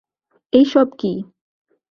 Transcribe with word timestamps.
এইসব 0.53 0.87
কী! 0.99 1.13